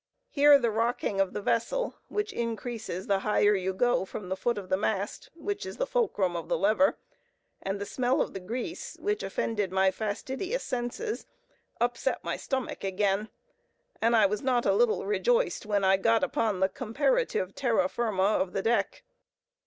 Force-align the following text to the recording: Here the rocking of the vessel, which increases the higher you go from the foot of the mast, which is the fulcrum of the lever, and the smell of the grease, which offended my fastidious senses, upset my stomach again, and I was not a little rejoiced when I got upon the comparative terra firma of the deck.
Here 0.31 0.57
the 0.57 0.71
rocking 0.71 1.21
of 1.21 1.33
the 1.33 1.43
vessel, 1.43 1.93
which 2.07 2.33
increases 2.33 3.05
the 3.05 3.19
higher 3.19 3.53
you 3.53 3.71
go 3.71 4.03
from 4.03 4.29
the 4.29 4.35
foot 4.35 4.57
of 4.57 4.67
the 4.69 4.75
mast, 4.75 5.29
which 5.35 5.63
is 5.63 5.77
the 5.77 5.85
fulcrum 5.85 6.35
of 6.35 6.49
the 6.49 6.57
lever, 6.57 6.97
and 7.61 7.79
the 7.79 7.85
smell 7.85 8.19
of 8.19 8.33
the 8.33 8.39
grease, 8.39 8.97
which 8.99 9.21
offended 9.21 9.71
my 9.71 9.91
fastidious 9.91 10.63
senses, 10.63 11.27
upset 11.79 12.23
my 12.23 12.35
stomach 12.35 12.83
again, 12.83 13.29
and 14.01 14.15
I 14.15 14.25
was 14.25 14.41
not 14.41 14.65
a 14.65 14.73
little 14.73 15.05
rejoiced 15.05 15.67
when 15.67 15.83
I 15.83 15.97
got 15.97 16.23
upon 16.23 16.61
the 16.61 16.69
comparative 16.69 17.53
terra 17.53 17.87
firma 17.87 18.23
of 18.23 18.53
the 18.53 18.63
deck. 18.63 19.03